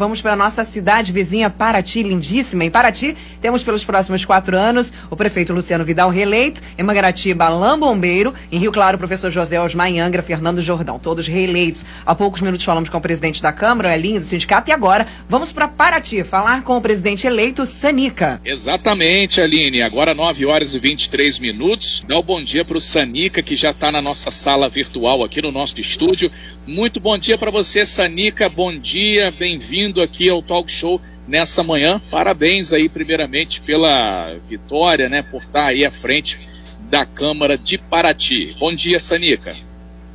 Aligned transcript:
Vamos 0.00 0.22
para 0.22 0.32
a 0.32 0.36
nossa 0.36 0.64
cidade 0.64 1.12
vizinha, 1.12 1.50
Paraty, 1.50 2.02
lindíssima. 2.02 2.64
Em 2.64 2.70
Paraty, 2.70 3.14
temos 3.38 3.62
pelos 3.62 3.84
próximos 3.84 4.24
quatro 4.24 4.56
anos 4.56 4.94
o 5.10 5.14
prefeito 5.14 5.52
Luciano 5.52 5.84
Vidal 5.84 6.08
reeleito, 6.08 6.62
em 6.78 6.82
Mangaratiba, 6.82 7.44
Alain 7.44 7.78
Bombeiro, 7.78 8.32
em 8.50 8.58
Rio 8.58 8.72
Claro, 8.72 8.94
o 8.96 8.98
professor 8.98 9.30
José 9.30 9.60
Osmar 9.60 9.92
Angra, 9.92 10.22
Fernando 10.22 10.62
Jordão, 10.62 10.98
todos 10.98 11.28
reeleitos. 11.28 11.84
Há 12.06 12.14
poucos 12.14 12.40
minutos 12.40 12.64
falamos 12.64 12.88
com 12.88 12.96
o 12.96 13.00
presidente 13.02 13.42
da 13.42 13.52
Câmara, 13.52 13.90
o 13.90 13.92
Elinho, 13.92 14.20
do 14.20 14.24
sindicato, 14.24 14.70
e 14.70 14.72
agora 14.72 15.06
vamos 15.28 15.52
para 15.52 15.68
Paraty, 15.68 16.24
falar 16.24 16.62
com 16.62 16.78
o 16.78 16.80
presidente 16.80 17.26
eleito, 17.26 17.66
Sanica. 17.66 18.40
Exatamente, 18.42 19.38
Aline. 19.38 19.82
Agora 19.82 20.14
9 20.14 20.46
horas 20.46 20.74
e 20.74 20.78
23 20.78 21.38
minutos. 21.40 22.02
Dá 22.08 22.16
o 22.16 22.20
um 22.20 22.22
bom 22.22 22.42
dia 22.42 22.64
para 22.64 22.78
o 22.78 22.80
Sanica, 22.80 23.42
que 23.42 23.54
já 23.54 23.68
está 23.68 23.92
na 23.92 24.00
nossa 24.00 24.30
sala 24.30 24.66
virtual 24.66 25.22
aqui 25.22 25.42
no 25.42 25.52
nosso 25.52 25.78
estúdio. 25.78 26.32
Muito 26.70 27.00
bom 27.00 27.18
dia 27.18 27.36
para 27.36 27.50
você, 27.50 27.84
Sanica. 27.84 28.48
Bom 28.48 28.72
dia, 28.72 29.32
bem-vindo 29.32 30.00
aqui 30.00 30.28
ao 30.28 30.40
Talk 30.40 30.70
Show 30.70 31.00
nessa 31.26 31.64
manhã. 31.64 32.00
Parabéns 32.12 32.72
aí, 32.72 32.88
primeiramente, 32.88 33.60
pela 33.60 34.36
vitória, 34.48 35.08
né, 35.08 35.20
por 35.20 35.42
estar 35.42 35.66
aí 35.66 35.84
à 35.84 35.90
frente 35.90 36.38
da 36.82 37.04
Câmara 37.04 37.58
de 37.58 37.76
Paraty. 37.76 38.54
Bom 38.56 38.72
dia, 38.72 39.00
Sanica. 39.00 39.56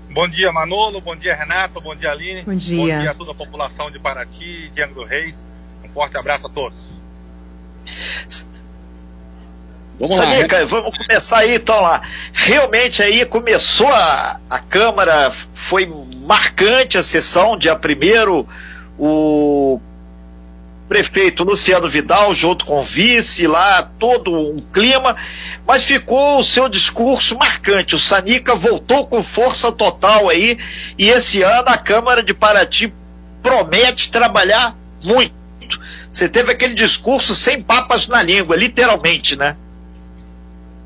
Bom 0.09 0.29
dia, 0.29 0.49
Manolo. 0.49 1.02
Bom 1.02 1.13
dia, 1.13 1.35
Renato. 1.35 1.81
Bom 1.81 1.93
dia, 1.93 2.12
Aline. 2.12 2.43
Bom 2.43 2.55
dia. 2.55 2.77
Bom 2.77 3.01
dia 3.01 3.12
a 3.12 3.13
toda 3.13 3.31
a 3.31 3.35
população 3.35 3.91
de 3.91 3.99
Paraty, 3.99 4.71
de 4.73 4.81
Angra 4.81 4.95
do 4.95 5.03
Reis. 5.03 5.35
Um 5.84 5.90
forte 5.90 6.17
abraço 6.17 6.48
a 6.48 6.49
todos. 6.49 6.79
Vamos 9.99 10.15
Sanica, 10.15 10.59
lá, 10.59 10.65
vamos 10.65 10.98
começar 10.98 11.40
aí 11.40 11.55
então 11.55 11.81
lá. 11.81 12.01
Realmente 12.34 13.01
aí 13.01 13.26
começou 13.26 13.87
a, 13.87 14.40
a 14.49 14.59
Câmara, 14.59 15.31
foi 15.53 15.85
marcante 16.25 16.97
a 16.97 17.03
sessão, 17.03 17.57
dia 17.57 17.75
primeiro 17.75 18.47
o 18.97 19.79
prefeito 20.88 21.43
Luciano 21.43 21.89
Vidal, 21.89 22.34
junto 22.34 22.65
com 22.65 22.79
o 22.79 22.84
vice, 22.84 23.48
lá 23.48 23.84
todo 23.99 24.31
um 24.31 24.59
clima, 24.73 25.15
mas 25.65 25.84
ficou 25.85 26.40
o 26.40 26.43
seu 26.43 26.70
discurso 26.70 27.37
marcante. 27.37 27.96
O 27.96 27.99
Sanica 27.99 28.55
voltou 28.55 29.07
com 29.07 29.23
força 29.23 29.71
total 29.71 30.29
aí, 30.29 30.57
e 30.98 31.09
esse 31.09 31.41
ano 31.41 31.70
a 31.70 31.77
Câmara 31.77 32.21
de 32.21 32.34
Paraty 32.34 32.93
promete 33.41 34.12
trabalhar 34.12 34.76
muito. 35.03 35.34
Você 36.09 36.29
teve 36.29 36.51
aquele 36.51 36.73
discurso 36.73 37.35
sem 37.35 37.62
papas 37.62 38.07
na 38.07 38.21
língua, 38.21 38.55
literalmente, 38.55 39.35
né? 39.35 39.57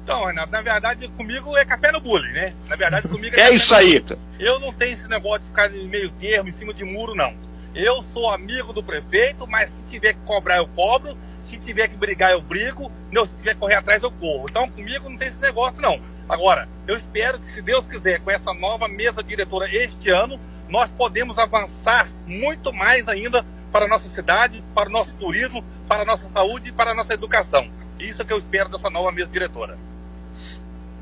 Então, 0.09 0.25
Renato, 0.25 0.51
na 0.51 0.61
verdade, 0.63 1.07
comigo 1.09 1.55
é 1.55 1.63
café 1.63 1.91
no 1.91 2.01
bullying, 2.01 2.31
né? 2.31 2.51
Na 2.67 2.75
verdade, 2.75 3.07
comigo 3.07 3.35
é. 3.35 3.41
é 3.41 3.53
isso 3.53 3.75
aí. 3.75 4.03
Eu 4.39 4.59
não 4.59 4.73
tenho 4.73 4.93
esse 4.93 5.07
negócio 5.07 5.41
de 5.41 5.49
ficar 5.49 5.71
em 5.71 5.87
meio 5.87 6.09
termo, 6.13 6.49
em 6.49 6.51
cima 6.51 6.73
de 6.73 6.83
muro, 6.83 7.13
não. 7.13 7.31
Eu 7.75 8.01
sou 8.01 8.27
amigo 8.27 8.73
do 8.73 8.81
prefeito, 8.81 9.45
mas 9.45 9.69
se 9.69 9.83
tiver 9.83 10.13
que 10.13 10.19
cobrar, 10.21 10.57
eu 10.57 10.67
cobro. 10.69 11.15
Se 11.43 11.57
tiver 11.57 11.89
que 11.89 11.95
brigar, 11.95 12.31
eu 12.31 12.41
brigo. 12.41 12.91
Não, 13.11 13.23
se 13.23 13.35
tiver 13.35 13.53
que 13.53 13.59
correr 13.59 13.75
atrás, 13.75 14.01
eu 14.01 14.09
corro. 14.09 14.47
Então, 14.49 14.67
comigo 14.71 15.07
não 15.07 15.15
tem 15.15 15.27
esse 15.27 15.39
negócio, 15.39 15.79
não. 15.79 16.01
Agora, 16.27 16.67
eu 16.87 16.95
espero 16.95 17.37
que, 17.37 17.51
se 17.51 17.61
Deus 17.61 17.85
quiser, 17.85 18.19
com 18.19 18.31
essa 18.31 18.51
nova 18.51 18.87
mesa 18.87 19.21
diretora 19.21 19.69
este 19.71 20.09
ano, 20.09 20.39
nós 20.67 20.89
podemos 20.89 21.37
avançar 21.37 22.09
muito 22.25 22.73
mais 22.73 23.07
ainda 23.07 23.45
para 23.71 23.85
a 23.85 23.87
nossa 23.87 24.09
cidade, 24.09 24.63
para 24.73 24.89
o 24.89 24.91
nosso 24.91 25.13
turismo, 25.17 25.63
para 25.87 26.01
a 26.01 26.05
nossa 26.05 26.27
saúde 26.29 26.69
e 26.69 26.71
para 26.71 26.93
a 26.93 26.95
nossa 26.95 27.13
educação. 27.13 27.69
Isso 27.99 28.23
é 28.23 28.25
que 28.25 28.33
eu 28.33 28.39
espero 28.39 28.69
dessa 28.69 28.89
nova 28.89 29.11
mesa 29.11 29.29
diretora. 29.29 29.77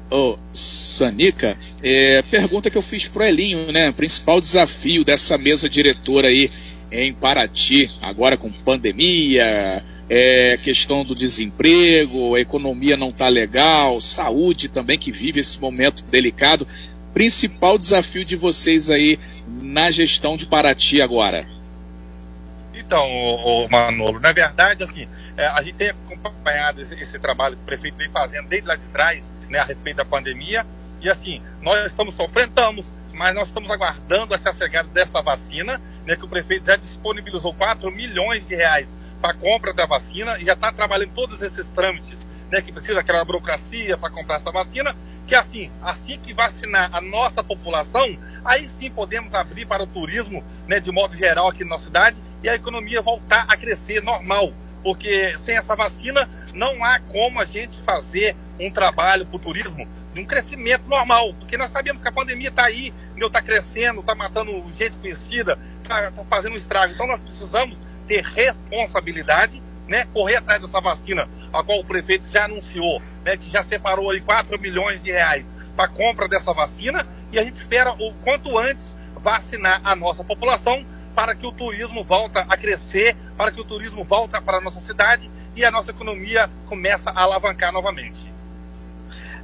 Oh, 0.10 0.38
Sanica, 0.54 1.58
é, 1.84 2.22
pergunta 2.22 2.70
que 2.70 2.78
eu 2.78 2.82
fiz 2.82 3.08
pro 3.08 3.24
Elinho, 3.24 3.72
né? 3.72 3.92
Principal 3.92 4.40
desafio 4.40 5.04
dessa 5.04 5.38
mesa 5.38 5.70
diretora 5.70 6.30
aí 6.30 6.50
em 6.90 7.14
Paraty, 7.14 7.92
agora 8.02 8.38
com 8.38 8.50
pandemia, 8.50 9.84
é, 10.10 10.58
questão 10.64 11.04
do 11.04 11.14
desemprego, 11.14 12.36
a 12.36 12.40
economia 12.40 12.96
não 12.96 13.12
tá 13.12 13.28
legal, 13.28 14.00
saúde 14.00 14.70
também 14.70 14.98
que 14.98 15.12
vive 15.12 15.42
esse 15.42 15.60
momento 15.60 16.06
delicado. 16.06 16.66
Principal 17.14 17.78
desafio 17.78 18.24
de 18.24 18.36
vocês 18.36 18.90
aí 18.90 19.20
na 19.62 19.92
gestão 19.92 20.38
de 20.38 20.46
Paraty 20.46 21.02
agora? 21.02 21.46
Então, 22.74 23.06
o, 23.06 23.68
Manolo, 23.70 24.20
na 24.20 24.32
verdade, 24.32 24.84
assim, 24.84 25.08
é, 25.38 25.48
a 25.48 25.62
gente 25.62 25.76
tem 25.76 25.90
acompanhado 25.90 26.82
esse, 26.82 26.96
esse 26.96 27.20
trabalho 27.20 27.56
que 27.56 27.62
o 27.62 27.66
prefeito 27.66 27.96
vem 27.96 28.10
fazendo 28.10 28.48
desde 28.48 28.68
lá 28.68 28.76
de 28.76 28.88
trás, 28.88 29.24
né, 29.48 29.60
a 29.60 29.64
respeito 29.64 29.98
da 29.98 30.06
pandemia. 30.06 30.66
E 31.00 31.10
assim, 31.10 31.42
nós 31.62 31.86
estamos 31.86 32.16
sofrendo, 32.16 32.52
mas 33.14 33.36
nós 33.36 33.48
estamos 33.48 33.70
aguardando 33.70 34.34
essa 34.34 34.52
chegada 34.52 34.90
dessa 34.90 35.22
vacina, 35.22 35.80
né, 36.06 36.16
que 36.16 36.26
o 36.26 36.28
prefeito 36.28 36.66
já 36.66 36.76
disponibilizou 36.76 37.54
4 37.54 37.92
milhões 37.92 38.48
de 38.48 38.56
reais 38.56 38.92
para 39.22 39.32
a 39.32 39.36
compra 39.36 39.74
da 39.74 39.86
vacina 39.86 40.40
e 40.40 40.46
já 40.46 40.54
está 40.54 40.72
trabalhando 40.72 41.14
todos 41.14 41.42
esses 41.42 41.70
trâmites, 41.70 42.18
né, 42.52 42.62
que 42.62 42.72
precisa 42.72 43.00
aquela 43.00 43.24
burocracia 43.24 43.96
para 43.96 44.10
comprar 44.10 44.38
essa 44.38 44.52
vacina, 44.52 44.96
que 45.28 45.36
assim, 45.36 45.70
assim 45.84 46.18
que 46.18 46.34
vacinar 46.34 46.90
a 46.94 47.02
nossa 47.02 47.44
população, 47.44 48.18
aí 48.44 48.68
sim 48.68 48.90
podemos 48.90 49.34
abrir 49.36 49.66
para 49.66 49.84
o 49.84 49.88
turismo, 49.88 50.44
né, 50.68 50.80
de 50.80 50.92
modo 50.92 51.16
geral 51.16 51.48
aqui 51.48 51.64
na 51.64 51.72
nossa 51.72 51.86
cidade 51.86 52.18
e 52.42 52.50
a 52.50 52.56
economia 52.56 53.02
voltar 53.02 53.46
a 53.48 53.58
crescer 53.58 54.02
normal, 54.02 54.54
porque 54.84 55.38
sem 55.44 55.58
essa 55.58 55.76
vacina 55.76 56.30
não 56.54 56.84
há 56.84 57.00
como 57.00 57.40
a 57.40 57.46
gente 57.46 57.78
fazer 57.84 58.36
um 58.60 58.72
trabalho 58.72 59.26
para 59.26 59.36
o 59.36 59.40
turismo 59.40 59.88
de 60.14 60.22
um 60.22 60.26
crescimento 60.26 60.88
normal, 60.88 61.34
porque 61.36 61.58
nós 61.58 61.70
sabemos 61.70 62.02
que 62.02 62.08
a 62.08 62.12
pandemia 62.12 62.50
está 62.50 62.66
aí, 62.66 62.92
está 63.16 63.42
crescendo, 63.42 64.00
está 64.00 64.16
matando 64.16 64.66
gente 64.78 64.98
conhecida, 64.98 65.60
está 65.84 66.12
tá 66.12 66.24
fazendo 66.26 66.54
um 66.54 66.58
estrago. 66.58 66.94
Então 66.94 67.06
nós 67.06 67.20
precisamos 67.20 67.78
ter 68.08 68.24
responsabilidade, 68.24 69.62
né, 69.88 70.08
correr 70.14 70.38
atrás 70.38 70.62
dessa 70.62 70.82
vacina, 70.82 71.28
a 71.54 71.64
qual 71.64 71.80
o 71.80 71.86
prefeito 71.86 72.26
já 72.32 72.46
anunciou, 72.46 73.02
né, 73.24 73.38
que 73.38 73.50
já 73.52 73.64
separou 73.64 74.10
aí 74.10 74.20
4 74.20 74.60
milhões 74.60 75.04
de 75.04 75.12
reais 75.12 75.46
para 75.76 75.88
compra 75.88 76.28
dessa 76.28 76.52
vacina, 76.52 77.06
e 77.32 77.38
a 77.38 77.44
gente 77.44 77.60
espera 77.60 77.92
o 77.94 78.12
quanto 78.24 78.58
antes 78.58 78.84
vacinar 79.22 79.82
a 79.84 79.96
nossa 79.96 80.24
população 80.24 80.84
para 81.18 81.34
que 81.34 81.48
o 81.48 81.52
turismo 81.52 82.04
volta 82.04 82.46
a 82.48 82.56
crescer, 82.56 83.18
para 83.36 83.52
que 83.52 83.60
o 83.60 83.64
turismo 83.64 84.04
volta 84.04 84.40
para 84.40 84.60
a 84.60 84.62
nossa 84.62 84.80
cidade 84.82 85.28
e 85.56 85.66
a 85.66 85.72
nossa 85.72 85.90
economia 85.90 86.48
começa 86.68 87.10
a 87.10 87.24
alavancar 87.24 87.74
novamente. 87.74 88.32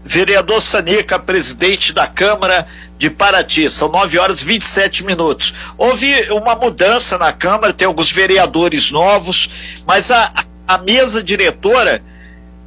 Vereador 0.05 0.61
Sanica, 0.61 1.17
presidente 1.17 1.91
da 1.91 2.05
Câmara 2.05 2.67
de 2.95 3.09
Paraty, 3.09 3.71
são 3.71 3.89
9 3.89 4.19
horas 4.19 4.43
e 4.43 4.45
27 4.45 5.03
minutos. 5.03 5.55
Houve 5.75 6.13
uma 6.29 6.53
mudança 6.53 7.17
na 7.17 7.33
Câmara, 7.33 7.73
tem 7.73 7.87
alguns 7.87 8.11
vereadores 8.11 8.91
novos, 8.91 9.49
mas 9.83 10.11
a, 10.11 10.31
a 10.67 10.77
mesa 10.77 11.23
diretora 11.23 12.03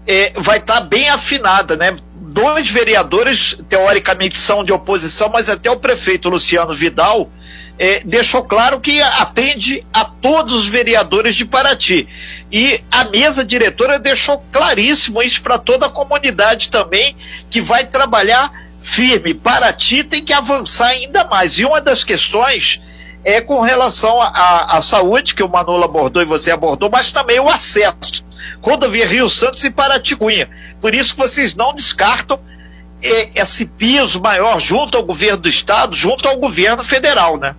é, 0.04 0.32
vai 0.36 0.58
estar 0.58 0.80
tá 0.80 0.84
bem 0.84 1.10
afinada, 1.10 1.76
né? 1.76 1.96
Dois 2.12 2.68
vereadores, 2.68 3.56
teoricamente, 3.68 4.36
são 4.36 4.64
de 4.64 4.72
oposição, 4.72 5.28
mas 5.28 5.48
até 5.48 5.70
o 5.70 5.76
prefeito 5.76 6.28
Luciano 6.28 6.74
Vidal 6.74 7.30
é, 7.78 8.00
deixou 8.04 8.42
claro 8.44 8.80
que 8.80 9.02
atende 9.02 9.84
a 9.92 10.04
todos 10.04 10.54
os 10.54 10.68
vereadores 10.68 11.34
de 11.34 11.44
Paraty. 11.44 12.08
E 12.50 12.80
a 12.90 13.04
mesa 13.04 13.44
diretora 13.44 13.98
deixou 13.98 14.42
claríssimo 14.52 15.22
isso 15.22 15.42
para 15.42 15.58
toda 15.58 15.86
a 15.86 15.90
comunidade 15.90 16.70
também, 16.70 17.16
que 17.50 17.60
vai 17.60 17.84
trabalhar 17.84 18.50
firme. 18.82 19.34
Paraty 19.34 20.04
tem 20.04 20.24
que 20.24 20.32
avançar 20.32 20.88
ainda 20.88 21.24
mais. 21.24 21.58
E 21.58 21.64
uma 21.64 21.80
das 21.80 22.02
questões 22.02 22.80
é 23.24 23.40
com 23.40 23.60
relação 23.60 24.22
à 24.22 24.80
saúde, 24.80 25.34
que 25.34 25.42
o 25.42 25.48
Manolo 25.48 25.84
abordou 25.84 26.22
e 26.22 26.26
você 26.26 26.52
abordou, 26.52 26.88
mas 26.88 27.10
também 27.10 27.40
o 27.40 27.48
acesso. 27.48 28.24
Rodovia 28.62 29.06
Rio 29.06 29.28
Santos 29.28 29.64
e 29.64 29.70
Paratigüinha. 29.70 30.48
Por 30.80 30.94
isso 30.94 31.14
que 31.14 31.20
vocês 31.20 31.54
não 31.54 31.74
descartam 31.74 32.38
é, 33.02 33.42
esse 33.42 33.66
piso 33.66 34.20
maior 34.20 34.60
junto 34.60 34.96
ao 34.96 35.04
governo 35.04 35.38
do 35.38 35.48
estado, 35.48 35.94
junto 35.94 36.28
ao 36.28 36.36
governo 36.36 36.84
federal, 36.84 37.36
né? 37.36 37.54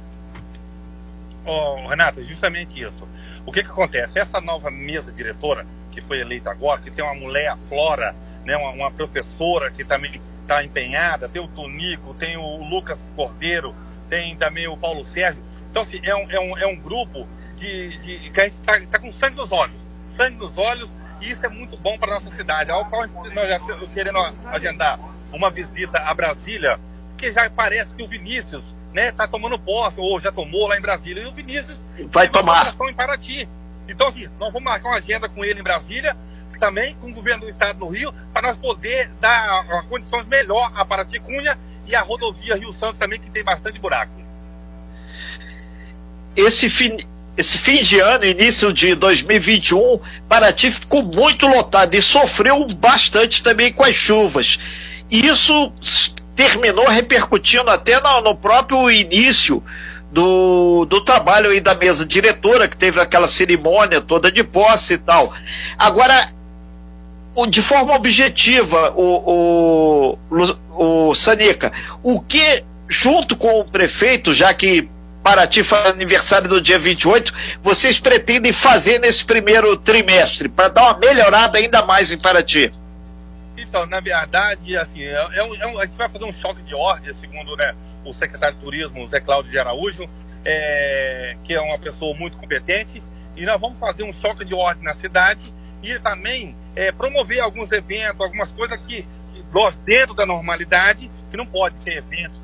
Oh, 1.47 1.88
Renato, 1.88 2.22
justamente 2.24 2.81
isso. 2.81 3.08
O 3.46 3.52
que, 3.52 3.63
que 3.63 3.69
acontece? 3.69 4.20
Essa 4.20 4.41
nova 4.41 4.70
mesa 4.70 5.11
diretora 5.11 5.66
que 5.91 6.02
foi 6.02 6.20
eleita 6.20 6.52
agora, 6.52 6.82
que 6.82 6.91
tem 6.91 7.03
uma 7.03 7.16
mulher, 7.16 7.47
a 7.47 7.58
Flora, 7.70 8.16
né, 8.46 8.55
uma, 8.55 8.70
uma 8.70 8.91
professora 8.91 9.72
que 9.72 9.84
também 9.84 10.22
está 10.41 10.64
empenhada, 10.64 11.28
tem 11.28 11.41
o 11.41 11.47
Tonico, 11.47 12.14
tem 12.14 12.38
o 12.38 12.64
Lucas 12.64 12.99
Cordeiro, 13.16 13.76
tem 14.09 14.35
também 14.35 14.67
o 14.67 14.78
Paulo 14.78 15.05
Sérgio. 15.05 15.41
Então, 15.72 15.84
assim, 15.84 15.99
é 16.03 16.16
um, 16.16 16.32
é 16.32 16.40
um, 16.40 16.58
é 16.58 16.67
um 16.67 16.76
grupo 16.76 17.28
de, 17.58 17.97
de, 17.97 18.29
que 18.29 18.41
a 18.41 18.43
gente 18.43 18.59
está 18.59 18.79
tá 18.82 19.00
com 19.00 19.11
sangue 19.11 19.35
nos 19.35 19.52
olhos. 19.52 19.76
Sangue 20.16 20.38
nos 20.38 20.58
olhos, 20.58 20.90
e 21.20 21.32
isso 21.32 21.46
é 21.46 21.50
muito 21.50 21.78
bom 21.78 21.97
para 21.97 22.14
nossa 22.14 22.29
cidade. 22.35 22.72
Ao 22.72 22.85
qual 22.85 23.08
nós 23.08 23.50
já 23.50 23.59
querendo 23.93 24.20
agendar 24.46 25.00
uma 25.32 25.50
visita 25.50 26.00
a 26.00 26.14
Brasília, 26.14 26.79
porque 27.09 27.32
já 27.32 27.50
parece 27.50 27.91
que 27.93 28.03
o 28.03 28.08
Vinícius 28.08 28.64
né, 28.93 29.11
tá 29.11 29.28
tomando 29.28 29.59
posse, 29.59 29.99
ou 29.99 30.19
já 30.19 30.31
tomou 30.31 30.67
lá 30.67 30.78
em 30.78 30.81
Brasília, 30.81 31.23
e 31.23 31.28
o 31.28 31.31
Vinícius 31.31 31.78
vai 32.11 32.28
tomar 32.28 32.75
em 32.89 32.93
Paraty. 32.93 33.47
Então, 33.87 34.07
assim, 34.07 34.28
nós 34.39 34.51
vamos 34.51 34.63
marcar 34.63 34.89
uma 34.89 34.97
agenda 34.97 35.29
com 35.29 35.43
ele 35.45 35.59
em 35.59 35.63
Brasília, 35.63 36.16
também 36.59 36.95
com 36.95 37.09
o 37.09 37.13
governo 37.13 37.45
do 37.45 37.49
estado 37.49 37.79
no 37.79 37.87
Rio, 37.87 38.13
para 38.34 38.47
nós 38.47 38.57
poder 38.57 39.09
dar 39.22 39.63
uma 39.66 39.84
condições 39.84 40.25
melhor 40.28 40.72
a 40.75 40.84
Paraty 40.84 41.19
Cunha 41.19 41.57
e 41.85 41.95
a 41.95 42.01
rodovia 42.01 42.55
Rio 42.55 42.73
Santos 42.73 42.97
também, 42.97 43.19
que 43.19 43.29
tem 43.29 43.43
bastante 43.43 43.79
buraco. 43.79 44.11
Esse, 46.35 46.69
fin... 46.69 46.97
esse 47.37 47.57
fim 47.57 47.81
de 47.81 47.99
ano, 47.99 48.25
início 48.25 48.73
de 48.73 48.95
2021, 48.95 49.99
Paraty 50.28 50.72
ficou 50.72 51.03
muito 51.03 51.47
lotado 51.47 51.95
e 51.95 52.01
sofreu 52.01 52.67
bastante 52.73 53.41
também 53.41 53.72
com 53.72 53.83
as 53.83 53.95
chuvas. 53.95 54.59
E 55.09 55.28
isso 55.28 55.72
terminou 56.37 56.87
repercutindo 56.87 57.69
até 57.69 57.99
no, 57.99 58.22
no 58.22 58.35
próprio 58.35 58.89
início 58.91 59.61
do, 60.11 60.85
do 60.85 61.01
trabalho 61.01 61.49
aí 61.49 61.59
da 61.59 61.73
mesa 61.73 62.05
diretora, 62.05 62.67
que 62.67 62.78
teve 62.78 63.01
aquela 63.01 63.28
cerimônia 63.28 63.99
toda 63.99 64.31
de 64.31 64.43
posse 64.43 64.93
e 64.93 64.97
tal. 64.99 65.34
Agora, 65.78 66.29
de 67.49 67.61
forma 67.61 67.95
objetiva, 67.95 68.93
o, 68.95 70.16
o, 70.31 71.09
o 71.09 71.16
Sanica, 71.16 71.73
o 72.03 72.22
que, 72.22 72.63
junto 72.87 73.35
com 73.35 73.59
o 73.59 73.66
prefeito, 73.66 74.31
já 74.31 74.53
que 74.53 74.87
Paraty 75.23 75.63
faz 75.63 75.87
aniversário 75.87 76.47
do 76.47 76.61
dia 76.61 76.78
28, 76.78 77.33
vocês 77.61 77.99
pretendem 77.99 78.53
fazer 78.53 78.99
nesse 78.99 79.25
primeiro 79.25 79.75
trimestre, 79.75 80.47
para 80.47 80.69
dar 80.69 80.83
uma 80.83 80.99
melhorada 80.99 81.57
ainda 81.57 81.83
mais 81.83 82.11
em 82.11 82.17
Paraty? 82.17 82.72
Então, 83.78 83.85
na 83.85 84.00
verdade, 84.00 84.76
assim, 84.76 85.03
é, 85.03 85.12
é 85.12 85.38
é 85.38 85.68
um, 85.68 85.78
a 85.78 85.85
gente 85.85 85.96
vai 85.96 86.09
fazer 86.09 86.26
um 86.26 86.34
choque 86.34 86.64
de 86.64 86.74
ordem, 86.74 87.14
segundo 87.20 87.56
né, 87.56 87.76
o 88.03 88.12
secretário 88.12 88.56
de 88.56 88.64
Turismo, 88.64 89.08
Zé 89.08 89.20
Cláudio 89.20 89.52
de 89.52 89.59
Araújo, 89.59 90.09
é, 90.44 91.38
que 91.44 91.53
é 91.53 91.62
uma 91.62 91.78
pessoa 91.78 92.18
muito 92.18 92.38
competente, 92.38 93.03
e 93.35 93.46
nós 93.46 93.62
vamos 93.62 93.78
fazer 93.78 94.02
um 94.02 94.12
choque 94.12 94.44
de 94.44 94.56
ordem 94.56 94.84
na 94.84 94.96
cidade 94.96 95.53
e 95.84 96.00
também 96.00 96.56
é, 96.76 96.91
promover 96.91 97.40
alguns 97.40 97.72
eventos, 97.72 98.20
algumas 98.20 98.52
coisas 98.52 98.79
que 98.82 99.06
nós, 99.53 99.76
dentro 99.76 100.16
da 100.16 100.26
normalidade, 100.26 101.12
que 101.29 101.38
não 101.38 101.46
pode 101.46 101.79
ter 101.82 101.97
eventos, 101.97 102.41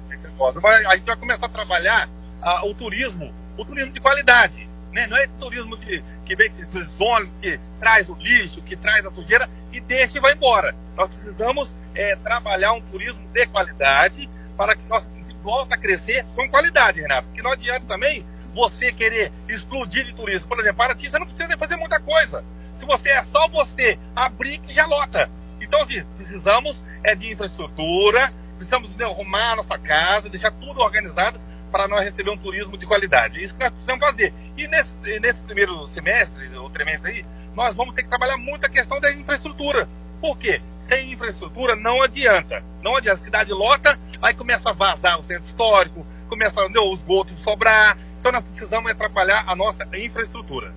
mas 0.61 0.85
a 0.85 0.95
gente 0.95 1.05
vai 1.07 1.15
começar 1.15 1.47
a 1.47 1.49
trabalhar 1.49 2.09
a, 2.43 2.63
o 2.63 2.75
turismo, 2.75 3.33
o 3.57 3.65
turismo 3.65 3.91
de 3.91 3.99
qualidade. 3.99 4.69
Né? 4.93 5.07
Não 5.07 5.17
é 5.17 5.27
turismo 5.39 5.75
de, 5.77 6.03
que 6.23 6.35
vem 6.35 6.51
dos 6.51 7.01
ônibus, 7.01 7.33
que 7.41 7.59
traz 7.79 8.07
o 8.09 8.15
lixo, 8.15 8.61
que 8.61 8.75
traz 8.75 9.03
a 9.05 9.11
sujeira 9.11 9.49
e 9.71 9.81
deixa 9.81 10.19
e 10.19 10.21
vai 10.21 10.33
embora. 10.33 10.75
Nós 10.95 11.09
precisamos 11.09 11.75
é, 11.95 12.15
trabalhar 12.17 12.73
um 12.73 12.81
turismo 12.81 13.19
de 13.33 13.45
qualidade 13.47 14.29
para 14.55 14.75
que 14.75 14.83
nós 14.87 15.03
volte 15.41 15.73
a 15.73 15.77
crescer 15.77 16.25
com 16.35 16.47
qualidade, 16.47 17.01
Renato. 17.01 17.27
Porque 17.27 17.41
não 17.41 17.51
adianta 17.51 17.85
também 17.87 18.23
você 18.53 18.93
querer 18.93 19.31
explodir 19.49 20.05
de 20.05 20.13
turismo. 20.13 20.47
Por 20.47 20.59
exemplo, 20.59 20.77
para 20.77 20.95
ti 20.95 21.09
você 21.09 21.17
não 21.17 21.25
precisa 21.25 21.57
fazer 21.57 21.75
muita 21.75 21.99
coisa. 21.99 22.45
Se 22.75 22.85
você 22.85 23.09
é 23.09 23.23
só 23.25 23.47
você 23.47 23.97
abrir 24.15 24.59
que 24.59 24.73
já 24.73 24.85
lota. 24.85 25.29
Então, 25.59 25.81
assim, 25.81 26.03
precisamos 26.17 26.81
é 27.03 27.15
de 27.15 27.31
infraestrutura, 27.31 28.31
precisamos 28.57 28.99
arrumar 29.01 29.53
a 29.53 29.55
nossa 29.57 29.77
casa, 29.77 30.29
deixar 30.29 30.51
tudo 30.51 30.81
organizado 30.81 31.39
para 31.73 31.87
nós 31.87 32.03
receber 32.03 32.29
um 32.29 32.37
turismo 32.37 32.77
de 32.77 32.85
qualidade. 32.85 33.39
É 33.39 33.43
isso 33.43 33.55
que 33.55 33.59
nós 33.59 33.71
precisamos 33.71 34.05
fazer. 34.05 34.31
E 34.55 34.67
nesse, 34.67 34.93
nesse 35.19 35.41
primeiro 35.41 35.87
semestre, 35.87 36.55
ou 36.55 36.69
trimestre 36.69 37.11
aí, 37.11 37.25
nós 37.55 37.73
vamos 37.73 37.95
ter 37.95 38.03
que 38.03 38.09
trabalhar 38.09 38.37
muito 38.37 38.63
a 38.63 38.69
questão 38.69 39.01
da 39.01 39.11
infraestrutura. 39.11 39.89
Por 40.21 40.37
quê? 40.37 40.61
Sem 40.87 41.11
infraestrutura 41.11 41.75
não 41.75 41.99
adianta. 42.03 42.63
Não 42.83 42.95
adianta. 42.95 43.19
A 43.19 43.23
cidade 43.23 43.51
lota, 43.51 43.99
aí 44.21 44.35
começa 44.35 44.69
a 44.69 44.73
vazar 44.73 45.19
o 45.19 45.23
centro 45.23 45.45
histórico, 45.45 46.05
começa 46.29 46.61
a 46.61 46.65
o 46.67 46.93
esgoto 46.93 47.33
sobrar. 47.39 47.97
Então 48.19 48.31
nós 48.31 48.43
precisamos 48.43 48.91
atrapalhar 48.91 49.43
a 49.47 49.55
nossa 49.55 49.83
infraestrutura. 49.97 50.71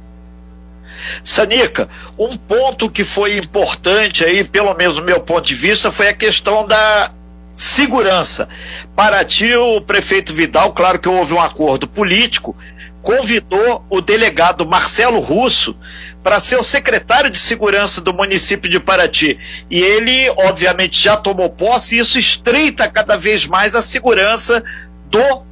Sanica, 1.23 1.91
um 2.19 2.39
ponto 2.39 2.89
que 2.89 3.05
foi 3.05 3.37
importante 3.37 4.25
aí, 4.25 4.43
pelo 4.45 4.73
menos 4.75 4.97
do 4.97 5.03
meu 5.03 5.21
ponto 5.21 5.47
de 5.47 5.55
vista, 5.55 5.93
foi 5.93 6.09
a 6.09 6.15
questão 6.15 6.67
da 6.67 7.13
segurança. 7.57 8.49
Paraty, 8.97 9.55
o 9.55 9.79
prefeito 9.83 10.35
Vidal, 10.35 10.73
claro 10.73 10.99
que 10.99 11.07
houve 11.07 11.35
um 11.35 11.41
acordo 11.41 11.87
político, 11.87 12.57
convidou 13.03 13.85
o 13.91 14.01
delegado 14.01 14.67
Marcelo 14.67 15.21
Russo 15.21 15.79
para 16.23 16.41
ser 16.41 16.57
o 16.57 16.63
secretário 16.63 17.29
de 17.29 17.37
segurança 17.37 18.01
do 18.01 18.15
município 18.15 18.71
de 18.71 18.81
Paraty. 18.81 19.39
E 19.71 19.79
ele, 19.79 20.31
obviamente, 20.31 21.01
já 21.01 21.15
tomou 21.15 21.51
posse 21.51 21.97
e 21.97 21.99
isso 21.99 22.19
estreita 22.19 22.89
cada 22.89 23.19
vez 23.19 23.47
mais 23.47 23.77
a 23.77 23.83
segurança 23.83 24.65
do 25.11 25.43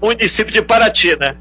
município 0.00 0.52
de 0.52 0.62
Paraty, 0.62 1.16
né? 1.16 1.36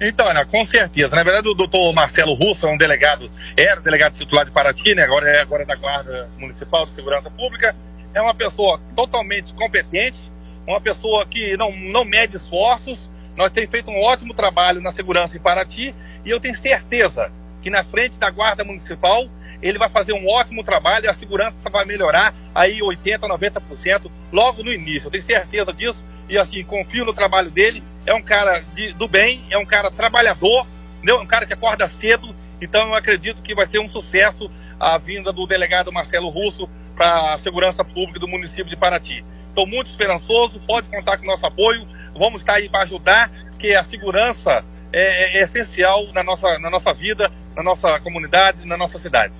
Então, 0.00 0.28
Ana, 0.28 0.44
com 0.44 0.64
certeza. 0.64 1.16
Na 1.16 1.24
verdade, 1.24 1.48
o 1.48 1.54
doutor 1.54 1.92
Marcelo 1.92 2.32
Russo 2.32 2.66
é 2.66 2.70
um 2.70 2.78
delegado, 2.78 3.30
era 3.56 3.80
delegado 3.80 4.14
titular 4.14 4.44
de 4.44 4.52
Paraty, 4.52 4.94
né? 4.94 5.02
agora, 5.02 5.28
é, 5.28 5.40
agora 5.42 5.64
é 5.64 5.66
da 5.66 5.74
Guarda 5.74 6.28
Municipal 6.38 6.86
de 6.86 6.94
Segurança 6.94 7.28
Pública 7.28 7.74
é 8.14 8.20
uma 8.20 8.34
pessoa 8.34 8.80
totalmente 8.94 9.54
competente, 9.54 10.18
uma 10.66 10.80
pessoa 10.80 11.26
que 11.26 11.56
não, 11.56 11.74
não 11.76 12.04
mede 12.04 12.36
esforços. 12.36 13.08
Nós 13.36 13.50
temos 13.50 13.70
feito 13.70 13.90
um 13.90 14.00
ótimo 14.00 14.34
trabalho 14.34 14.80
na 14.80 14.92
segurança 14.92 15.36
em 15.36 15.40
Paraty 15.40 15.94
e 16.24 16.30
eu 16.30 16.38
tenho 16.38 16.56
certeza 16.56 17.32
que 17.62 17.70
na 17.70 17.84
frente 17.84 18.18
da 18.18 18.30
Guarda 18.30 18.64
Municipal 18.64 19.28
ele 19.62 19.78
vai 19.78 19.88
fazer 19.88 20.12
um 20.12 20.28
ótimo 20.28 20.64
trabalho 20.64 21.06
e 21.06 21.08
a 21.08 21.14
segurança 21.14 21.70
vai 21.70 21.84
melhorar 21.84 22.34
aí 22.54 22.80
80%, 22.80 23.20
90% 23.20 24.10
logo 24.32 24.62
no 24.62 24.72
início. 24.72 25.06
Eu 25.06 25.10
tenho 25.10 25.24
certeza 25.24 25.72
disso 25.72 26.04
e 26.28 26.36
assim, 26.36 26.64
confio 26.64 27.04
no 27.04 27.14
trabalho 27.14 27.50
dele. 27.50 27.82
É 28.04 28.12
um 28.12 28.22
cara 28.22 28.60
de, 28.74 28.92
do 28.92 29.06
bem, 29.06 29.46
é 29.50 29.56
um 29.56 29.64
cara 29.64 29.90
trabalhador, 29.90 30.66
é 31.06 31.14
um 31.14 31.26
cara 31.26 31.46
que 31.46 31.52
acorda 31.52 31.88
cedo. 31.88 32.34
Então 32.60 32.88
eu 32.88 32.94
acredito 32.94 33.42
que 33.42 33.54
vai 33.54 33.66
ser 33.66 33.78
um 33.78 33.88
sucesso 33.88 34.50
a 34.78 34.98
vinda 34.98 35.32
do 35.32 35.46
delegado 35.46 35.92
Marcelo 35.92 36.28
Russo 36.28 36.68
para 37.02 37.34
a 37.34 37.38
segurança 37.38 37.84
pública 37.84 38.20
do 38.20 38.28
município 38.28 38.66
de 38.66 38.76
Paraty. 38.76 39.24
Estou 39.48 39.66
muito 39.66 39.88
esperançoso, 39.88 40.60
pode 40.64 40.88
contar 40.88 41.16
com 41.16 41.24
o 41.24 41.26
nosso 41.26 41.44
apoio, 41.44 41.84
vamos 42.16 42.42
estar 42.42 42.54
aí 42.54 42.68
para 42.68 42.84
ajudar, 42.84 43.28
porque 43.50 43.74
a 43.74 43.82
segurança 43.82 44.64
é, 44.92 45.36
é, 45.36 45.40
é 45.40 45.42
essencial 45.42 46.06
na 46.12 46.22
nossa, 46.22 46.60
na 46.60 46.70
nossa 46.70 46.94
vida, 46.94 47.28
na 47.56 47.62
nossa 47.64 47.98
comunidade, 47.98 48.64
na 48.64 48.76
nossa 48.76 49.00
cidade. 49.00 49.34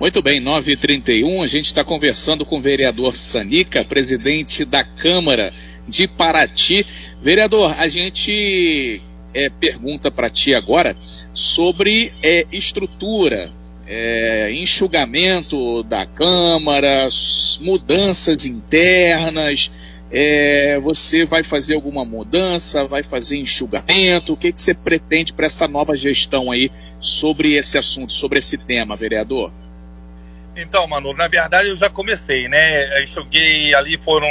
Muito 0.00 0.20
bem, 0.20 0.42
9h31, 0.42 1.44
a 1.44 1.46
gente 1.46 1.66
está 1.66 1.84
conversando 1.84 2.44
com 2.44 2.58
o 2.58 2.62
vereador 2.62 3.14
Sanica, 3.14 3.84
presidente 3.84 4.64
da 4.64 4.82
Câmara 4.82 5.54
de 5.86 6.08
Paraty. 6.08 6.84
Vereador, 7.22 7.72
a 7.78 7.86
gente 7.86 9.00
é, 9.32 9.48
pergunta 9.48 10.10
para 10.10 10.28
ti 10.28 10.56
agora 10.56 10.96
sobre 11.32 12.12
é, 12.20 12.44
estrutura, 12.50 13.52
é, 13.88 14.52
enxugamento 14.52 15.82
da 15.82 16.04
Câmara, 16.04 17.08
mudanças 17.60 18.44
internas. 18.44 19.72
É, 20.10 20.78
você 20.80 21.24
vai 21.24 21.42
fazer 21.42 21.74
alguma 21.74 22.04
mudança, 22.04 22.84
vai 22.84 23.02
fazer 23.02 23.38
enxugamento? 23.38 24.34
O 24.34 24.36
que, 24.36 24.52
que 24.52 24.60
você 24.60 24.74
pretende 24.74 25.32
para 25.32 25.46
essa 25.46 25.66
nova 25.66 25.96
gestão 25.96 26.50
aí 26.50 26.70
sobre 27.00 27.54
esse 27.54 27.78
assunto, 27.78 28.12
sobre 28.12 28.38
esse 28.38 28.58
tema, 28.58 28.94
vereador? 28.94 29.50
Então, 30.54 30.86
Manu, 30.86 31.14
na 31.14 31.28
verdade 31.28 31.68
eu 31.68 31.76
já 31.76 31.88
comecei, 31.88 32.48
né? 32.48 33.02
Enxuguei 33.02 33.74
ali, 33.74 33.96
foram 33.98 34.28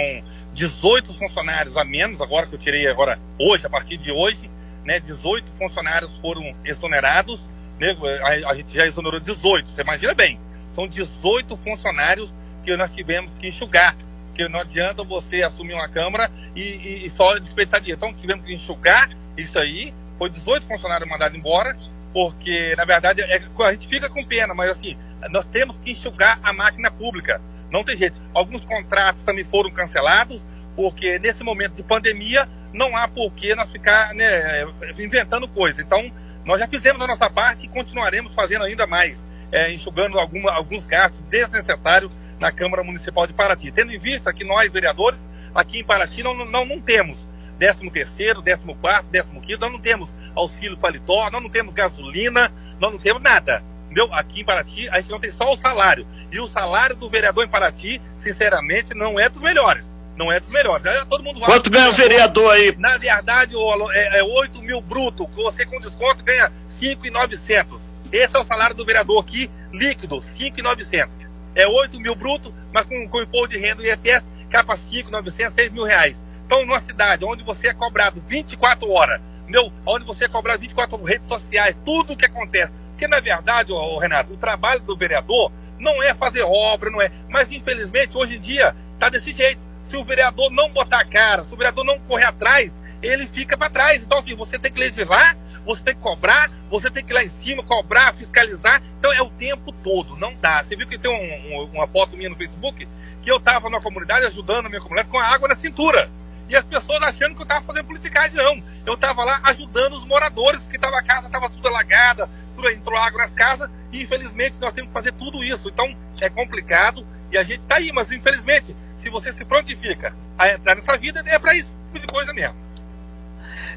18 0.53 1.13
funcionários 1.13 1.77
a 1.77 1.83
menos, 1.83 2.21
agora 2.21 2.47
que 2.47 2.55
eu 2.55 2.59
tirei 2.59 2.87
agora 2.87 3.19
hoje, 3.39 3.65
a 3.65 3.69
partir 3.69 3.97
de 3.97 4.11
hoje, 4.11 4.49
né? 4.83 4.99
18 4.99 5.51
funcionários 5.53 6.11
foram 6.21 6.55
exonerados 6.65 7.39
Nego, 7.79 8.07
a, 8.07 8.49
a 8.49 8.53
gente 8.53 8.75
já 8.75 8.85
exonerou 8.85 9.19
18, 9.19 9.69
você 9.69 9.81
imagina 9.81 10.13
bem. 10.13 10.39
São 10.73 10.87
18 10.87 11.57
funcionários 11.57 12.31
que 12.63 12.75
nós 12.75 12.93
tivemos 12.93 13.33
que 13.35 13.47
enxugar. 13.47 13.95
Porque 14.27 14.47
não 14.47 14.59
adianta 14.59 15.03
você 15.03 15.41
assumir 15.41 15.73
uma 15.73 15.89
Câmara 15.89 16.29
e, 16.55 16.61
e, 16.61 17.05
e 17.05 17.09
só 17.09 17.37
dispensar 17.37 17.79
dinheiro. 17.79 17.99
Então 17.99 18.13
tivemos 18.13 18.45
que 18.45 18.53
enxugar 18.53 19.09
isso 19.35 19.57
aí. 19.57 19.93
Foi 20.17 20.29
18 20.29 20.65
funcionários 20.67 21.09
mandados 21.09 21.37
embora, 21.37 21.77
porque 22.13 22.75
na 22.75 22.85
verdade 22.85 23.21
é, 23.21 23.41
a 23.59 23.71
gente 23.71 23.87
fica 23.87 24.09
com 24.09 24.23
pena, 24.25 24.53
mas 24.53 24.71
assim, 24.71 24.97
nós 25.31 25.45
temos 25.45 25.77
que 25.77 25.91
enxugar 25.91 26.39
a 26.43 26.53
máquina 26.53 26.91
pública. 26.91 27.41
Não 27.71 27.83
tem 27.83 27.97
jeito. 27.97 28.15
Alguns 28.33 28.63
contratos 28.63 29.23
também 29.23 29.43
foram 29.43 29.69
cancelados, 29.71 30.43
porque 30.75 31.19
nesse 31.19 31.43
momento 31.43 31.75
de 31.75 31.83
pandemia 31.83 32.47
não 32.73 32.95
há 32.95 33.07
por 33.07 33.31
que 33.31 33.55
nós 33.55 33.71
ficar 33.71 34.13
né, 34.13 34.65
inventando 34.99 35.47
coisa. 35.47 35.81
Então, 35.81 36.11
nós 36.47 36.61
já 36.61 36.67
fizemos 36.67 37.01
a 37.01 37.07
nossa 37.07 37.29
parte 37.29 37.65
e 37.65 37.67
continuaremos 37.67 38.33
fazendo 38.33 38.63
ainda 38.63 38.87
mais, 38.87 39.17
é, 39.51 39.69
enxugando 39.69 40.17
alguma, 40.17 40.49
alguns 40.49 40.85
gastos 40.85 41.19
desnecessários 41.29 42.09
na 42.39 42.53
Câmara 42.53 42.85
Municipal 42.85 43.27
de 43.27 43.33
Paraty. 43.33 43.69
Tendo 43.69 43.91
em 43.91 43.99
vista 43.99 44.31
que 44.31 44.45
nós, 44.45 44.71
vereadores, 44.71 45.19
aqui 45.53 45.79
em 45.79 45.83
Paraty 45.83 46.23
não, 46.23 46.33
não, 46.33 46.65
não 46.65 46.79
temos 46.79 47.27
13 47.59 47.89
terceiro, 47.89 48.41
14 48.41 48.79
quarto, 48.79 49.09
15 49.11 49.27
quinto, 49.41 49.59
nós 49.59 49.71
não 49.73 49.79
temos 49.79 50.15
auxílio 50.33 50.77
paletó, 50.77 51.29
nós 51.29 51.43
não 51.43 51.49
temos 51.49 51.73
gasolina, 51.73 52.49
nós 52.79 52.93
não 52.93 52.99
temos 52.99 53.21
nada. 53.21 53.61
Entendeu? 53.85 54.13
Aqui 54.13 54.39
em 54.41 54.45
Paraty 54.45 54.87
a 54.87 55.01
gente 55.01 55.11
não 55.11 55.19
tem 55.19 55.31
só 55.31 55.51
o 55.51 55.57
salário. 55.57 56.07
E 56.31 56.39
o 56.39 56.47
salário 56.47 56.95
do 56.95 57.09
vereador 57.09 57.43
em 57.43 57.49
Paraty, 57.49 58.01
sinceramente, 58.19 58.95
não 58.95 59.19
é 59.19 59.27
dos 59.27 59.41
melhores. 59.41 59.83
Não 60.17 60.31
é 60.31 60.39
dos 60.39 60.49
melhores. 60.49 60.83
Todo 61.09 61.23
mundo 61.23 61.39
Quanto 61.39 61.69
ganha 61.69 61.89
o 61.89 61.93
vereador 61.93 62.51
aí? 62.51 62.75
Na 62.77 62.97
verdade, 62.97 63.55
é, 63.93 64.19
é 64.19 64.23
8 64.23 64.61
mil 64.63 64.81
bruto. 64.81 65.27
Você 65.35 65.65
com 65.65 65.79
desconto 65.79 66.23
ganha 66.23 66.51
5,900. 66.79 67.79
Esse 68.11 68.35
é 68.35 68.39
o 68.39 68.45
salário 68.45 68.75
do 68.75 68.85
vereador 68.85 69.23
aqui, 69.23 69.49
líquido, 69.71 70.23
5,900. 70.35 71.13
É 71.53 71.67
8 71.67 71.99
mil 71.99 72.15
bruto, 72.15 72.53
mas 72.73 72.85
com, 72.85 73.07
com 73.07 73.21
imposto 73.21 73.49
de 73.49 73.59
renda 73.59 73.83
e 73.83 73.91
ISS, 73.91 74.25
capa 74.49 74.75
5,900, 74.75 75.53
6 75.53 75.71
mil 75.71 75.83
reais. 75.83 76.15
Então, 76.45 76.65
numa 76.65 76.79
cidade 76.79 77.25
onde 77.25 77.43
você 77.43 77.67
é 77.67 77.73
cobrado 77.73 78.23
24 78.27 78.89
horas 78.89 79.21
meu, 79.47 79.71
onde 79.85 80.05
você 80.05 80.27
cobrar 80.27 80.57
24 80.57 81.01
redes 81.03 81.27
sociais, 81.27 81.77
tudo 81.85 82.13
o 82.13 82.17
que 82.17 82.25
acontece. 82.25 82.71
Porque, 82.89 83.07
na 83.07 83.19
verdade, 83.19 83.71
ô, 83.71 83.97
Renato, 83.97 84.33
o 84.33 84.37
trabalho 84.37 84.81
do 84.81 84.97
vereador 84.97 85.51
não 85.79 86.01
é 86.03 86.13
fazer 86.13 86.43
obra, 86.43 86.89
não 86.89 87.01
é. 87.01 87.11
Mas, 87.29 87.51
infelizmente, 87.51 88.17
hoje 88.17 88.37
em 88.37 88.39
dia, 88.39 88.75
está 88.93 89.09
desse 89.09 89.31
jeito. 89.31 89.61
Se 89.87 89.95
o 89.95 90.03
vereador 90.03 90.51
não 90.51 90.69
botar 90.69 90.99
a 90.99 91.05
cara, 91.05 91.43
se 91.43 91.53
o 91.53 91.57
vereador 91.57 91.83
não 91.85 91.99
correr 91.99 92.25
atrás, 92.25 92.71
ele 93.01 93.27
fica 93.27 93.57
para 93.57 93.69
trás. 93.69 94.03
Então, 94.03 94.19
assim, 94.19 94.35
você 94.35 94.57
tem 94.59 94.71
que 94.71 94.79
legislar, 94.79 95.37
você 95.65 95.81
tem 95.81 95.95
que 95.95 96.01
cobrar, 96.01 96.51
você 96.69 96.89
tem 96.89 97.03
que 97.03 97.11
ir 97.11 97.15
lá 97.15 97.23
em 97.23 97.29
cima, 97.29 97.63
cobrar, 97.63 98.13
fiscalizar. 98.15 98.81
Então, 98.99 99.13
é 99.13 99.21
o 99.21 99.29
tempo 99.29 99.71
todo, 99.71 100.15
não 100.17 100.33
dá. 100.35 100.63
Você 100.63 100.75
viu 100.75 100.87
que 100.87 100.97
tem 100.97 101.11
um, 101.11 101.55
um, 101.55 101.63
uma 101.73 101.87
foto 101.87 102.17
minha 102.17 102.29
no 102.29 102.35
Facebook 102.35 102.87
que 103.21 103.31
eu 103.31 103.37
estava 103.37 103.69
na 103.69 103.81
comunidade 103.81 104.25
ajudando 104.25 104.65
a 104.65 104.69
minha 104.69 104.81
comunidade 104.81 105.09
com 105.09 105.19
a 105.19 105.25
água 105.25 105.47
na 105.47 105.55
cintura. 105.55 106.09
E 106.49 106.55
as 106.55 106.63
pessoas 106.63 107.01
achando 107.01 107.35
que 107.35 107.41
eu 107.41 107.43
estava 107.43 107.65
fazendo 107.65 107.85
politicagem, 107.85 108.37
não. 108.37 108.63
Eu 108.85 108.93
estava 108.93 109.23
lá 109.23 109.41
ajudando 109.43 109.93
os 109.93 110.05
moradores, 110.05 110.61
porque 110.61 110.77
tava, 110.77 110.97
a 110.97 111.03
casa 111.03 111.27
estava 111.27 111.49
tudo 111.49 111.67
alagada, 111.67 112.29
tudo, 112.55 112.69
entrou 112.69 112.97
água 112.97 113.23
nas 113.23 113.33
casas, 113.33 113.69
e 113.91 114.01
infelizmente 114.01 114.59
nós 114.59 114.73
temos 114.73 114.87
que 114.89 114.93
fazer 114.93 115.11
tudo 115.13 115.43
isso. 115.43 115.67
Então, 115.67 115.93
é 116.21 116.29
complicado, 116.29 117.05
e 117.31 117.37
a 117.37 117.43
gente 117.43 117.61
está 117.61 117.75
aí, 117.75 117.91
mas 117.91 118.11
infelizmente, 118.11 118.73
se 118.97 119.09
você 119.09 119.33
se 119.33 119.45
prontifica 119.45 120.13
a 120.37 120.53
entrar 120.53 120.75
nessa 120.75 120.97
vida, 120.97 121.23
é 121.25 121.39
para 121.39 121.55
isso 121.55 121.77
tipo 121.87 121.99
de 121.99 122.07
coisa 122.07 122.33
mesmo. 122.33 122.55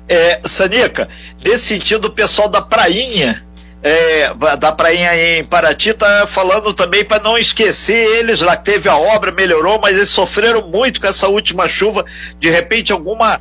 É, 0.09 0.41
Sanica, 0.45 1.09
nesse 1.45 1.67
sentido, 1.67 2.07
o 2.07 2.13
pessoal 2.13 2.49
da 2.49 2.61
Prainha, 2.61 3.45
é, 3.83 4.33
da 4.57 4.73
Prainha 4.73 5.15
em 5.15 5.45
Paraty, 5.45 5.95
tá 5.95 6.27
falando 6.27 6.75
também 6.75 7.05
para 7.05 7.23
não 7.23 7.39
esquecer 7.39 8.19
eles 8.19 8.41
lá, 8.41 8.57
teve 8.57 8.89
a 8.89 8.97
obra, 8.97 9.31
melhorou, 9.31 9.79
mas 9.81 9.97
eles 9.97 10.09
sofreram 10.09 10.69
muito 10.69 11.01
com 11.01 11.07
essa 11.07 11.29
última 11.29 11.69
chuva. 11.69 12.05
De 12.39 12.51
repente, 12.51 12.93
alguma 12.93 13.41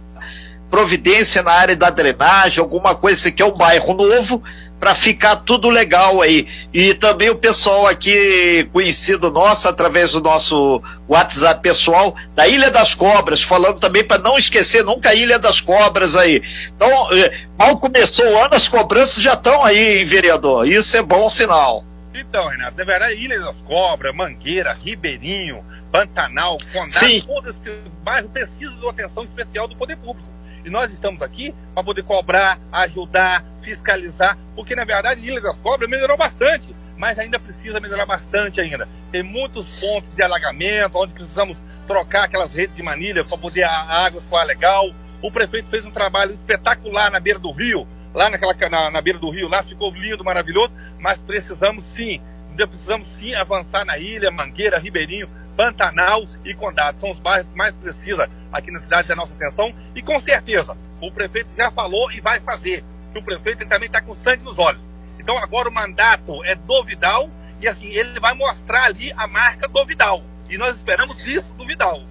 providência 0.70 1.42
na 1.42 1.52
área 1.52 1.76
da 1.76 1.90
drenagem, 1.90 2.60
alguma 2.60 2.96
coisa, 2.96 3.32
que 3.32 3.42
é 3.42 3.46
um 3.46 3.58
bairro 3.58 3.94
novo, 3.96 4.44
para 4.80 4.96
ficar 4.96 5.38
tudo 5.38 5.70
legal 5.70 6.22
aí. 6.22 6.48
E 6.74 6.94
também 6.94 7.30
o 7.30 7.36
pessoal 7.36 7.88
aqui 7.88 8.68
conhecido 8.72 9.30
nosso, 9.32 9.68
através 9.68 10.14
do 10.14 10.22
nosso 10.22 10.82
WhatsApp 11.08 11.62
pessoal, 11.62 12.16
da 12.34 12.48
Ilha 12.48 12.72
das 12.72 12.96
Cobras, 12.96 13.44
falando 13.44 13.80
também 13.80 14.04
para 14.04 14.22
não 14.22 14.38
esquecer 14.38 14.84
nunca 14.84 15.10
a 15.10 15.16
Ilha 15.16 15.38
das 15.38 15.60
Cobras 15.60 16.16
aí. 16.16 16.42
Então, 16.76 17.12
eh, 17.14 17.42
mal 17.58 17.78
começou 17.78 18.26
o 18.26 18.38
ano, 18.38 18.56
as 18.56 18.68
cobranças 18.68 19.22
já 19.22 19.34
estão 19.34 19.64
aí, 19.64 20.00
hein, 20.00 20.06
vereador? 20.06 20.68
Isso 20.68 20.96
é 20.96 21.02
bom 21.02 21.30
sinal. 21.30 21.84
Então, 22.14 22.48
Renato, 22.48 22.78
na 22.78 22.84
verdade, 22.84 23.16
Ilha 23.16 23.40
das 23.40 23.62
Cobras, 23.62 24.16
Mangueira, 24.16 24.74
Ribeirinho, 24.74 25.64
Pantanal, 25.92 26.58
Condado, 26.72 26.92
Sim. 26.92 27.22
todo 27.22 27.50
esse 27.50 27.82
bairro 28.04 28.30
precisa 28.30 28.76
de 28.76 28.82
uma 28.82 28.92
atenção 28.92 29.24
especial 29.24 29.68
do 29.68 29.76
poder 29.76 29.98
público. 29.98 30.29
E 30.66 30.70
nós 30.70 30.92
estamos 30.92 31.22
aqui 31.22 31.54
para 31.74 31.84
poder 31.84 32.04
cobrar, 32.04 32.60
ajudar, 32.72 33.46
fiscalizar, 33.62 34.38
porque 34.56 34.76
na 34.76 34.86
verdade 34.86 35.28
Ilha 35.28 35.42
das 35.42 35.56
Cobras 35.58 35.90
melhorou 35.90 36.18
bastante, 36.18 36.76
mas 36.98 37.18
ainda 37.18 37.40
precisa 37.40 37.80
melhorar 37.80 38.06
bastante 38.06 38.60
ainda. 38.60 38.88
Tem 39.12 39.24
muitos 39.24 39.66
pontos 39.80 40.14
de 40.16 40.24
alagamento, 40.24 40.98
onde 40.98 41.14
precisamos 41.14 41.58
trocar 41.88 42.26
aquelas 42.26 42.54
redes 42.54 42.76
de 42.76 42.84
manilha 42.84 43.26
para 43.26 43.38
poder 43.38 43.64
a 43.64 44.06
água 44.06 44.22
ficar 44.22 44.44
legal. 44.44 44.92
O 45.22 45.32
prefeito 45.32 45.70
fez 45.70 45.86
um 45.86 45.92
trabalho 45.92 46.32
espetacular 46.32 47.10
na 47.10 47.20
beira 47.20 47.40
do 47.40 47.52
rio, 47.52 47.88
lá 48.14 48.30
naquela, 48.30 48.54
na, 48.70 48.92
na 48.92 49.02
beira 49.02 49.20
do 49.20 49.30
rio, 49.30 49.48
lá 49.48 49.64
ficou 49.64 49.92
lindo, 49.92 50.24
maravilhoso, 50.24 50.72
mas 51.00 51.18
precisamos 51.18 51.84
sim, 51.96 52.22
precisamos 52.56 53.08
sim 53.18 53.34
avançar 53.34 53.86
na 53.86 53.98
ilha, 53.98 54.32
Mangueira, 54.32 54.78
Ribeirinho, 54.78 55.30
Pantanal 55.60 56.26
e 56.46 56.54
Condado. 56.54 57.02
São 57.02 57.12
os 57.12 57.20
bairros 57.20 57.52
que 57.52 57.58
mais 57.58 57.76
precisa 57.76 58.30
aqui 58.50 58.72
na 58.72 58.80
cidade 58.80 59.10
da 59.10 59.16
nossa 59.16 59.34
atenção. 59.34 59.74
E 59.94 60.02
com 60.02 60.18
certeza, 60.22 60.78
o 61.02 61.12
prefeito 61.12 61.54
já 61.54 61.70
falou 61.70 62.10
e 62.14 62.22
vai 62.22 62.40
fazer. 62.40 62.82
Que 63.12 63.20
o 63.20 63.22
prefeito 63.22 63.68
também 63.68 63.88
está 63.88 64.00
com 64.00 64.16
sangue 64.16 64.46
nos 64.46 64.58
olhos. 64.58 64.82
Então 65.20 65.38
agora 65.38 65.68
o 65.68 65.74
mandato 65.74 66.42
é 66.46 66.56
do 66.56 66.82
Vidal 66.86 67.30
e 67.60 67.68
assim, 67.68 67.88
ele 67.88 68.22
vai 68.22 68.34
mostrar 68.36 68.86
ali 68.86 69.12
a 69.18 69.28
marca 69.28 69.68
do 69.68 69.86
Vidal. 69.86 70.24
E 70.50 70.58
nós 70.58 70.78
esperamos 70.78 71.28
isso 71.28 71.52
do 71.58 71.66
Vidal. 71.66 72.04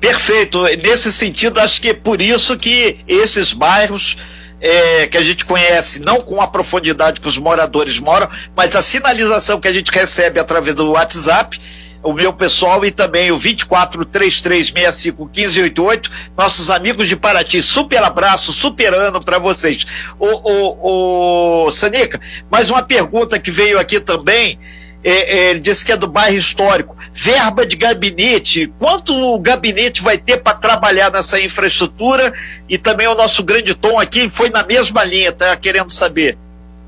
Perfeito. 0.00 0.64
Nesse 0.82 1.12
sentido, 1.12 1.60
acho 1.60 1.80
que 1.80 1.90
é 1.90 1.94
por 1.94 2.20
isso 2.20 2.58
que 2.58 3.04
esses 3.06 3.52
bairros 3.52 4.18
é, 4.60 5.06
que 5.06 5.16
a 5.16 5.22
gente 5.22 5.44
conhece, 5.44 6.00
não 6.00 6.20
com 6.20 6.42
a 6.42 6.48
profundidade 6.48 7.20
que 7.20 7.28
os 7.28 7.38
moradores 7.38 8.00
moram, 8.00 8.28
mas 8.56 8.74
a 8.74 8.82
sinalização 8.82 9.60
que 9.60 9.68
a 9.68 9.72
gente 9.72 9.92
recebe 9.92 10.40
através 10.40 10.74
do 10.74 10.90
WhatsApp 10.90 11.56
o 12.02 12.12
meu 12.12 12.32
pessoal 12.32 12.84
e 12.84 12.90
também 12.90 13.30
o 13.30 13.36
2433651588, 13.36 16.10
nossos 16.36 16.68
amigos 16.70 17.06
de 17.08 17.14
Paraty. 17.16 17.62
Super 17.62 18.02
abraço, 18.02 18.52
super 18.52 18.92
ano 18.94 19.22
para 19.22 19.38
vocês. 19.38 19.86
O, 20.18 20.26
o, 20.26 21.66
o 21.66 21.70
Sanica, 21.70 22.20
mais 22.50 22.68
uma 22.70 22.82
pergunta 22.82 23.38
que 23.38 23.50
veio 23.50 23.78
aqui 23.78 24.00
também. 24.00 24.58
É, 25.02 25.12
é, 25.12 25.48
ele 25.50 25.60
disse 25.60 25.82
que 25.82 25.92
é 25.92 25.96
do 25.96 26.06
bairro 26.06 26.36
histórico. 26.36 26.94
Verba 27.12 27.66
de 27.66 27.74
gabinete, 27.74 28.70
quanto 28.78 29.14
o 29.14 29.38
gabinete 29.38 30.02
vai 30.02 30.18
ter 30.18 30.42
para 30.42 30.58
trabalhar 30.58 31.10
nessa 31.10 31.40
infraestrutura? 31.40 32.34
E 32.68 32.76
também 32.76 33.06
o 33.06 33.14
nosso 33.14 33.42
grande 33.42 33.74
tom 33.74 33.98
aqui 33.98 34.28
foi 34.30 34.50
na 34.50 34.62
mesma 34.62 35.02
linha, 35.04 35.32
tá 35.32 35.56
querendo 35.56 35.90
saber. 35.90 36.36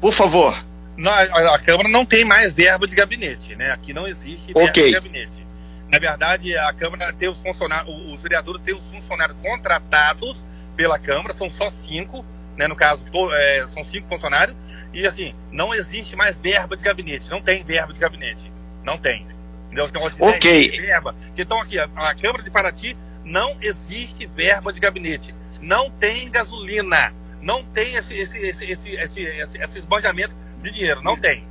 Por 0.01 0.13
favor 0.13 0.63
a, 1.07 1.55
a, 1.55 1.59
Câmara 1.59 1.89
não 1.89 2.05
tem 2.05 2.25
mais 2.25 2.53
verba 2.53 2.87
de 2.87 2.95
gabinete, 2.95 3.57
né? 3.57 3.71
Aqui 3.71 3.93
não 3.93 4.07
existe 4.07 4.53
verba 4.53 4.71
okay. 4.71 4.87
de 4.87 4.93
gabinete. 4.93 5.47
Na 5.89 5.99
verdade, 5.99 6.57
a 6.57 6.73
Câmara 6.73 7.13
tem 7.13 7.29
os 7.29 7.39
funcionários, 7.39 7.95
os 8.13 8.21
vereadores 8.21 8.63
têm 8.63 8.75
os 8.75 8.87
funcionários 8.89 9.37
contratados 9.43 10.37
pela 10.77 10.99
Câmara, 10.99 11.35
são 11.35 11.51
só 11.51 11.71
cinco, 11.71 12.25
né? 12.57 12.67
No 12.67 12.77
caso, 12.77 13.05
to, 13.11 13.35
é, 13.35 13.67
são 13.69 13.85
cinco 13.85 14.09
funcionários, 14.09 14.57
e 14.93 15.07
assim, 15.07 15.35
não 15.51 15.75
existe 15.75 16.17
mais 16.17 16.37
verba 16.37 16.77
de 16.77 16.83
gabinete, 16.83 17.31
não 17.31 17.43
tem 17.43 17.63
verba 17.65 17.93
de 17.93 18.01
gabinete. 18.01 18.53
Não 18.85 18.99
tem. 18.99 19.27
Entendeu? 19.67 19.89
Tem 19.89 20.29
ok. 20.29 20.71
verba. 20.81 21.15
Então 21.37 21.61
aqui, 21.61 21.79
a, 21.79 21.85
a 21.85 22.15
Câmara 22.15 22.43
de 22.43 22.51
Paraty 22.51 22.97
não 23.25 23.57
existe 23.61 24.27
verba 24.27 24.73
de 24.73 24.81
gabinete. 24.81 25.35
Não 25.61 25.91
tem 25.91 26.29
gasolina. 26.31 27.15
Não 27.41 27.65
tem 27.65 27.95
esse, 27.95 28.17
esse, 28.17 28.39
esse, 28.39 28.65
esse, 28.65 28.95
esse, 28.95 29.23
esse, 29.23 29.59
esse 29.59 29.79
esbanjamento 29.79 30.35
de 30.63 30.71
dinheiro, 30.71 31.03
não 31.03 31.17
tem. 31.17 31.45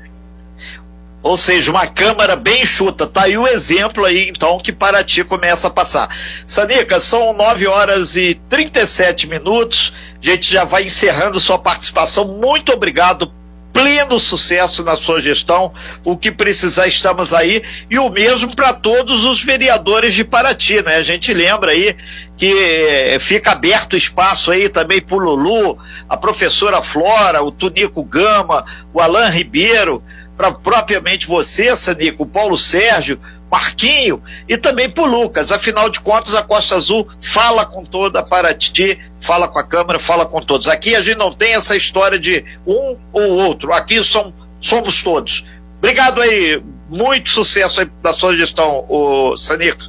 Ou 1.24 1.38
seja, 1.38 1.70
uma 1.70 1.86
câmara 1.86 2.36
bem 2.36 2.66
chuta. 2.66 3.06
Tá 3.06 3.24
aí 3.24 3.38
o 3.38 3.48
exemplo 3.48 4.06
aí, 4.06 4.28
então, 4.28 4.58
que 4.58 4.72
Paraty 4.72 5.24
começa 5.24 5.68
a 5.68 5.72
passar. 5.72 6.10
Sanica, 6.48 7.00
são 7.00 7.34
9 7.34 7.68
horas 7.68 8.16
e 8.16 8.36
37 8.50 9.28
minutos. 9.28 9.94
A 10.22 10.26
gente 10.26 10.52
já 10.52 10.64
vai 10.64 10.86
encerrando 10.86 11.40
sua 11.40 11.60
participação. 11.60 12.26
Muito 12.26 12.72
obrigado 12.72 13.32
pleno 13.74 14.20
sucesso 14.20 14.84
na 14.84 14.96
sua 14.96 15.20
gestão. 15.20 15.74
O 16.04 16.18
que 16.18 16.32
precisar, 16.32 16.88
estamos 16.88 17.34
aí. 17.34 17.64
E 17.90 17.98
o 17.98 18.10
mesmo 18.10 18.56
para 18.56 18.74
todos 18.74 19.24
os 19.26 19.44
vereadores 19.44 20.14
de 20.14 20.24
Paraty, 20.24 20.82
né? 20.84 20.96
A 20.96 21.04
gente 21.04 21.34
lembra 21.34 21.72
aí 21.72 21.96
que 22.38 22.52
eh, 22.52 23.18
fica 23.20 23.52
aberto 23.52 23.96
espaço 23.96 24.52
aí 24.52 24.70
também 24.70 25.02
para 25.02 25.16
o 25.16 25.20
Lulu, 25.20 25.78
a 26.10 26.18
professora 26.18 26.82
Flora, 26.82 27.44
o 27.44 27.52
Tunico 27.52 28.04
Gama, 28.04 28.66
o 28.94 29.00
Alain 29.00 29.30
Ribeiro, 29.30 30.04
para 30.36 30.52
propriamente 30.52 31.28
você, 31.28 31.76
Sanico, 31.76 32.24
o 32.24 32.26
Paulo 32.26 32.58
Sérgio, 32.58 33.20
Marquinho 33.52 34.24
e 34.48 34.58
também 34.58 34.90
por 34.90 35.08
Lucas. 35.08 35.52
Afinal 35.52 35.90
de 35.90 36.00
contas, 36.00 36.34
a 36.34 36.42
Costa 36.42 36.76
Azul 36.76 37.06
fala 37.22 37.66
com 37.66 37.84
toda 37.84 38.20
a 38.20 38.24
Paraty, 38.24 38.98
fala 39.20 39.48
com 39.50 39.60
a 39.60 39.64
Câmara, 39.64 40.00
fala 40.00 40.26
com 40.26 40.42
todos. 40.42 40.70
Aqui 40.70 40.96
a 40.96 41.02
gente 41.02 41.18
não 41.18 41.34
tem 41.34 41.54
essa 41.54 41.76
história 41.76 42.18
de 42.18 42.46
um 42.66 42.98
ou 43.12 43.32
outro. 43.34 43.74
Aqui 43.74 44.02
são, 44.06 44.34
somos 44.62 45.04
todos. 45.04 45.46
Obrigado 45.80 46.22
aí. 46.22 46.64
Muito 46.88 47.30
sucesso 47.30 47.82
aí 47.82 47.92
da 48.02 48.14
sua 48.14 48.36
gestão, 48.36 48.86
o 48.88 49.36
Sanica. 49.36 49.86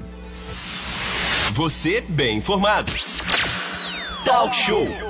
Você 1.52 2.04
bem 2.08 2.36
informado. 2.36 2.92
Talk 4.24 4.54
Show. 4.54 5.09